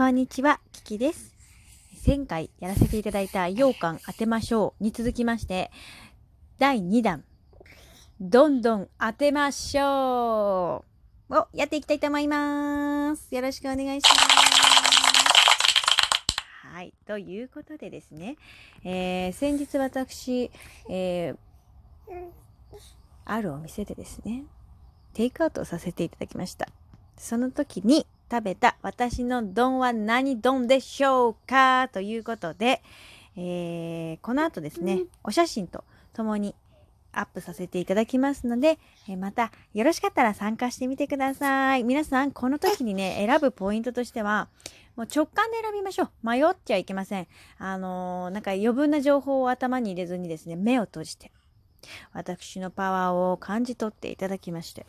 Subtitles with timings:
[0.00, 1.34] こんにちは、キキです。
[2.06, 5.70] 前回やらせていただいた羊羹当てましょうに続きまして、
[6.58, 7.22] 第2弾、
[8.18, 10.86] どんどん当てましょ
[11.28, 13.34] うをやっていきたいと思います。
[13.34, 14.20] よろしくお願いします。
[16.72, 16.94] はい。
[17.06, 18.38] ということでですね、
[18.84, 20.50] えー先日私、
[20.88, 21.36] えー
[23.26, 24.44] あるお店でですね、
[25.12, 26.68] テイクアウトさせていただきました。
[27.18, 31.88] その時に食べた私の丼は何丼でしょうか？
[31.92, 32.80] ということで、
[33.36, 35.82] えーこの後ですね、お写真と
[36.12, 36.54] ともに
[37.12, 41.82] アップさせていただきますので、えーまたよろしかったら参加してみてください。
[41.82, 44.48] 皆さん、この時にね、選ぶポイントとしては、
[44.94, 46.10] もう直感で選びましょう。
[46.22, 47.26] 迷っちゃいけません。
[47.58, 51.32] あのーなんか余分な情報を頭に入れずにですね、目を閉じて、
[52.12, 54.86] 私のパワーを感じ取っていただきまして、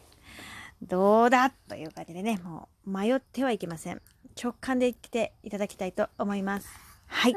[0.81, 1.51] どうだ？
[1.69, 4.01] という感じでね、もう迷ってはいけません。
[4.41, 6.67] 直感で来ていただきたいと思います。
[7.05, 7.33] はい。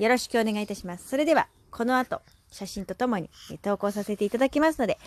[0.00, 1.08] よろしくお願いいたします。
[1.08, 4.98] それでは、この後、写真とともにえ投稿させていただきますので、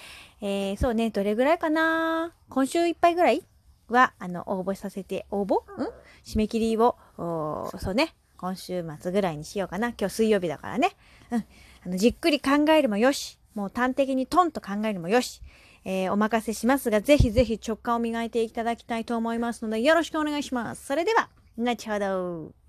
[0.41, 2.33] えー、そうね、どれぐらいかな？
[2.49, 3.43] 今週いっぱいぐらい
[3.89, 5.55] は、あの、応募させて、応募？
[5.55, 5.91] ん？
[6.23, 9.89] 締め切りを、そうね、今週末ぐらいにしようかな。
[9.89, 10.91] 今日水曜日だからね。
[11.29, 11.45] うん。
[11.85, 15.41] あの、じっくり考えるもよし、もう端的にトンと考えるもよし、
[15.85, 20.85] えーお任せしますが、ぜひぜひ直感を磨いていただきたいと思いますので、よろしくお願いします。
[20.85, 22.64] それでは、後ほど。